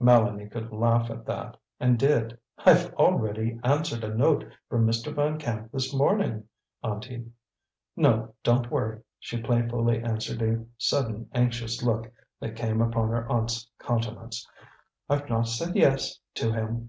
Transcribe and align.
Mélanie 0.00 0.48
could 0.48 0.70
laugh 0.70 1.10
at 1.10 1.26
that, 1.26 1.56
and 1.80 1.98
did. 1.98 2.38
"I've 2.58 2.94
already 2.94 3.58
answered 3.64 4.04
a 4.04 4.14
note 4.14 4.46
from 4.68 4.86
Mr. 4.86 5.12
Van 5.12 5.36
Camp 5.36 5.72
this 5.72 5.92
morning; 5.92 6.44
Auntie. 6.80 7.24
No, 7.96 8.32
don't 8.44 8.70
worry," 8.70 9.00
she 9.18 9.42
playfully 9.42 10.00
answered 10.00 10.42
a 10.42 10.64
sudden 10.78 11.28
anxious 11.34 11.82
look 11.82 12.08
that 12.38 12.54
came 12.54 12.80
upon 12.80 13.08
her 13.08 13.28
aunt's 13.28 13.68
countenance, 13.80 14.48
"I've 15.08 15.28
not 15.28 15.48
said 15.48 15.74
'yes' 15.74 16.20
to 16.36 16.52
him. 16.52 16.88